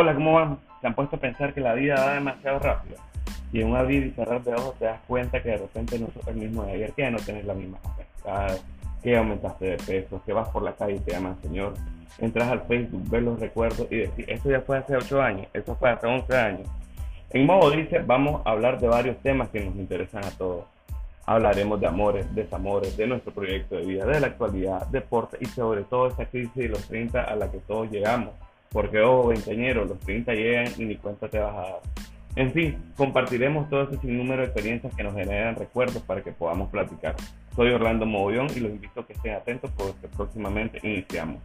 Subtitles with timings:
[0.00, 0.58] Hola, ¿cómo van?
[0.80, 2.96] ¿Se han puesto a pensar que la vida va demasiado rápido?
[3.52, 6.06] Y en un abrir y cerrar de ojos te das cuenta que de repente no
[6.06, 8.58] sos el mismo de ayer, que no tenés la misma capacidad,
[9.02, 11.74] que aumentaste de peso, que vas por la calle y te llaman señor.
[12.18, 15.76] Entras al Facebook, ves los recuerdos y decís, esto ya fue hace 8 años, esto
[15.76, 16.68] fue hace 11 años.
[17.28, 20.64] En Modo Dice vamos a hablar de varios temas que nos interesan a todos.
[21.26, 25.82] Hablaremos de amores, desamores, de nuestro proyecto de vida, de la actualidad, deporte y sobre
[25.82, 28.30] todo esa crisis de los 30 a la que todos llegamos.
[28.72, 31.80] Porque, ojo, veinteñero, los 30 llegan y ni cuenta te vas a dar.
[32.36, 36.70] En fin, compartiremos todo ese sinnúmero de experiencias que nos generan recuerdos para que podamos
[36.70, 37.16] platicar.
[37.56, 41.42] Soy Orlando Mogollón y los invito a que estén atentos porque próximamente iniciamos.